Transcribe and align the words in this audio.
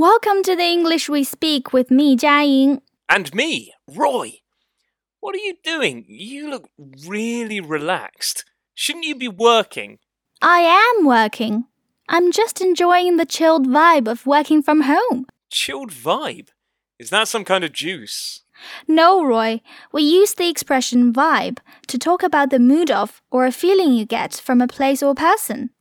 Welcome 0.00 0.42
to 0.44 0.56
the 0.56 0.62
English 0.62 1.10
we 1.10 1.24
speak 1.24 1.74
with 1.74 1.90
me, 1.90 2.16
Jiaying. 2.16 2.80
And 3.10 3.34
me, 3.34 3.74
Roy. 3.86 4.38
What 5.20 5.34
are 5.34 5.44
you 5.44 5.56
doing? 5.62 6.06
You 6.08 6.48
look 6.48 6.70
really 7.06 7.60
relaxed. 7.60 8.46
Shouldn't 8.72 9.04
you 9.04 9.14
be 9.14 9.28
working? 9.28 9.98
I 10.40 10.60
am 10.60 11.04
working. 11.04 11.66
I'm 12.08 12.32
just 12.32 12.62
enjoying 12.62 13.18
the 13.18 13.26
chilled 13.26 13.66
vibe 13.66 14.08
of 14.08 14.24
working 14.24 14.62
from 14.62 14.84
home. 14.84 15.26
Chilled 15.50 15.90
vibe? 15.90 16.48
Is 16.98 17.10
that 17.10 17.28
some 17.28 17.44
kind 17.44 17.62
of 17.62 17.74
juice? 17.74 18.40
No, 18.88 19.22
Roy. 19.22 19.60
We 19.92 20.02
use 20.02 20.32
the 20.32 20.48
expression 20.48 21.12
vibe 21.12 21.58
to 21.88 21.98
talk 21.98 22.22
about 22.22 22.48
the 22.48 22.58
mood 22.58 22.90
of 22.90 23.20
or 23.30 23.44
a 23.44 23.52
feeling 23.52 23.92
you 23.92 24.06
get 24.06 24.32
from 24.32 24.62
a 24.62 24.66
place 24.66 25.02
or 25.02 25.14
person. 25.14 25.72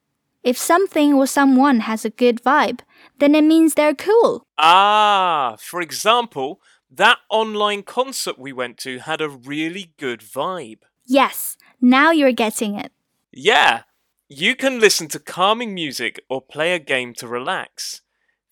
If 0.43 0.57
something 0.57 1.13
or 1.13 1.27
someone 1.27 1.81
has 1.81 2.05
a 2.05 2.09
good 2.09 2.41
vibe, 2.41 2.79
then 3.19 3.35
it 3.35 3.43
means 3.43 3.73
they're 3.73 3.95
cool. 3.95 4.43
Ah, 4.57 5.57
for 5.59 5.81
example, 5.81 6.61
that 6.89 7.17
online 7.29 7.83
concert 7.83 8.39
we 8.39 8.53
went 8.53 8.77
to 8.79 8.99
had 8.99 9.21
a 9.21 9.29
really 9.29 9.93
good 9.97 10.21
vibe. 10.21 10.79
Yes, 11.05 11.57
now 11.81 12.11
you're 12.11 12.31
getting 12.31 12.75
it. 12.75 12.91
Yeah, 13.31 13.83
you 14.27 14.55
can 14.55 14.79
listen 14.79 15.07
to 15.09 15.19
calming 15.19 15.73
music 15.73 16.21
or 16.29 16.41
play 16.41 16.73
a 16.73 16.79
game 16.79 17.13
to 17.15 17.27
relax. 17.27 18.01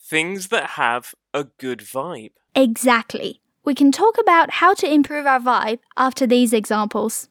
Things 0.01 0.47
that 0.47 0.71
have 0.71 1.13
a 1.33 1.45
good 1.45 1.79
vibe. 1.79 2.31
Exactly. 2.55 3.41
We 3.63 3.75
can 3.75 3.91
talk 3.91 4.17
about 4.17 4.51
how 4.51 4.73
to 4.75 4.91
improve 4.91 5.25
our 5.25 5.39
vibe 5.39 5.79
after 5.95 6.25
these 6.25 6.53
examples. 6.53 7.29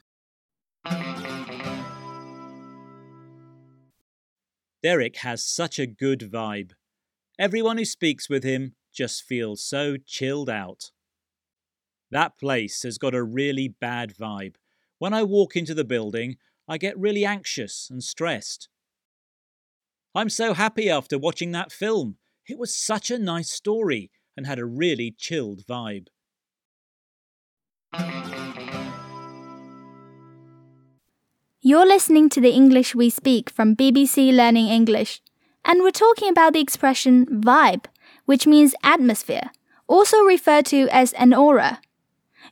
Derek 4.82 5.16
has 5.18 5.44
such 5.44 5.78
a 5.78 5.86
good 5.86 6.20
vibe. 6.20 6.72
Everyone 7.38 7.78
who 7.78 7.84
speaks 7.84 8.28
with 8.28 8.44
him 8.44 8.74
just 8.92 9.22
feels 9.22 9.62
so 9.62 9.96
chilled 9.96 10.48
out. 10.48 10.90
That 12.10 12.38
place 12.38 12.82
has 12.82 12.98
got 12.98 13.14
a 13.14 13.22
really 13.22 13.68
bad 13.68 14.14
vibe. 14.14 14.56
When 14.98 15.12
I 15.12 15.22
walk 15.22 15.56
into 15.56 15.74
the 15.74 15.84
building, 15.84 16.36
I 16.68 16.78
get 16.78 16.98
really 16.98 17.24
anxious 17.24 17.88
and 17.90 18.02
stressed. 18.02 18.68
I'm 20.14 20.30
so 20.30 20.54
happy 20.54 20.88
after 20.88 21.18
watching 21.18 21.52
that 21.52 21.72
film. 21.72 22.16
It 22.48 22.58
was 22.58 22.74
such 22.74 23.10
a 23.10 23.18
nice 23.18 23.50
story 23.50 24.10
and 24.36 24.46
had 24.46 24.58
a 24.58 24.64
really 24.64 25.14
chilled 25.16 25.64
vibe. 25.66 26.06
You're 31.68 31.84
listening 31.84 32.28
to 32.28 32.40
the 32.40 32.52
English 32.52 32.94
we 32.94 33.10
speak 33.10 33.50
from 33.50 33.74
BBC 33.74 34.32
Learning 34.32 34.68
English, 34.68 35.20
and 35.64 35.80
we're 35.80 35.90
talking 35.90 36.28
about 36.28 36.52
the 36.52 36.60
expression 36.60 37.26
vibe, 37.26 37.86
which 38.24 38.46
means 38.46 38.76
atmosphere, 38.84 39.50
also 39.88 40.18
referred 40.18 40.66
to 40.66 40.86
as 40.92 41.12
an 41.14 41.34
aura. 41.34 41.80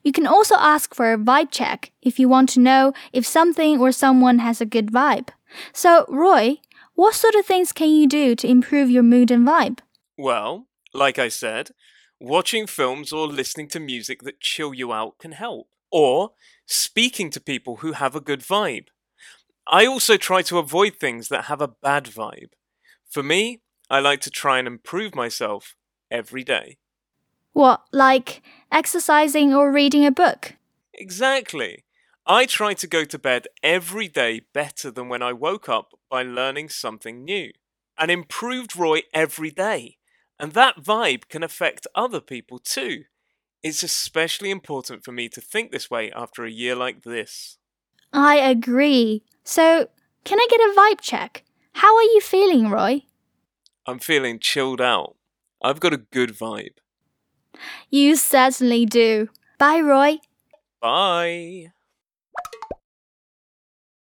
You 0.02 0.10
can 0.10 0.26
also 0.26 0.56
ask 0.58 0.96
for 0.96 1.12
a 1.12 1.16
vibe 1.16 1.52
check 1.52 1.92
if 2.02 2.18
you 2.18 2.28
want 2.28 2.48
to 2.54 2.58
know 2.58 2.92
if 3.12 3.24
something 3.24 3.78
or 3.78 3.92
someone 3.92 4.40
has 4.40 4.60
a 4.60 4.66
good 4.66 4.88
vibe. 4.90 5.28
So, 5.72 6.06
Roy, 6.08 6.56
what 6.96 7.14
sort 7.14 7.36
of 7.36 7.46
things 7.46 7.70
can 7.70 7.90
you 7.90 8.08
do 8.08 8.34
to 8.34 8.48
improve 8.48 8.90
your 8.90 9.04
mood 9.04 9.30
and 9.30 9.46
vibe? 9.46 9.78
Well, 10.18 10.66
like 10.92 11.20
I 11.20 11.28
said, 11.28 11.70
watching 12.18 12.66
films 12.66 13.12
or 13.12 13.28
listening 13.28 13.68
to 13.68 13.78
music 13.78 14.22
that 14.24 14.40
chill 14.40 14.74
you 14.74 14.92
out 14.92 15.20
can 15.20 15.30
help. 15.30 15.68
Or 15.92 16.32
speaking 16.66 17.30
to 17.30 17.40
people 17.40 17.76
who 17.76 17.92
have 17.92 18.16
a 18.16 18.20
good 18.20 18.40
vibe. 18.40 18.86
I 19.66 19.86
also 19.86 20.16
try 20.16 20.42
to 20.42 20.58
avoid 20.58 20.96
things 20.96 21.28
that 21.28 21.44
have 21.44 21.60
a 21.60 21.68
bad 21.68 22.04
vibe. 22.04 22.52
For 23.08 23.22
me, 23.22 23.60
I 23.88 24.00
like 24.00 24.20
to 24.22 24.30
try 24.30 24.58
and 24.58 24.68
improve 24.68 25.14
myself 25.14 25.74
every 26.10 26.44
day. 26.44 26.78
What, 27.52 27.82
like 27.92 28.42
exercising 28.72 29.54
or 29.54 29.72
reading 29.72 30.04
a 30.04 30.10
book? 30.10 30.54
Exactly. 30.92 31.84
I 32.26 32.46
try 32.46 32.74
to 32.74 32.86
go 32.86 33.04
to 33.04 33.18
bed 33.18 33.46
every 33.62 34.08
day 34.08 34.42
better 34.52 34.90
than 34.90 35.08
when 35.08 35.22
I 35.22 35.32
woke 35.32 35.68
up 35.68 35.92
by 36.10 36.22
learning 36.22 36.70
something 36.70 37.24
new. 37.24 37.52
An 37.98 38.10
improved 38.10 38.76
Roy 38.76 39.02
every 39.12 39.50
day. 39.50 39.98
And 40.38 40.52
that 40.52 40.82
vibe 40.82 41.28
can 41.28 41.42
affect 41.42 41.86
other 41.94 42.20
people 42.20 42.58
too. 42.58 43.04
It's 43.62 43.82
especially 43.82 44.50
important 44.50 45.04
for 45.04 45.12
me 45.12 45.28
to 45.30 45.40
think 45.40 45.70
this 45.70 45.90
way 45.90 46.10
after 46.12 46.44
a 46.44 46.50
year 46.50 46.74
like 46.74 47.02
this. 47.02 47.58
I 48.12 48.36
agree. 48.36 49.22
So, 49.44 49.88
can 50.24 50.38
I 50.40 50.46
get 50.50 50.60
a 50.60 50.74
vibe 50.76 51.00
check? 51.00 51.44
How 51.74 51.94
are 51.94 52.02
you 52.02 52.20
feeling, 52.20 52.70
Roy? 52.70 53.02
I'm 53.86 53.98
feeling 53.98 54.38
chilled 54.38 54.80
out. 54.80 55.16
I've 55.62 55.80
got 55.80 55.92
a 55.92 55.98
good 55.98 56.30
vibe. 56.30 56.78
You 57.90 58.16
certainly 58.16 58.86
do. 58.86 59.28
Bye, 59.58 59.80
Roy. 59.80 60.18
Bye. 60.80 61.72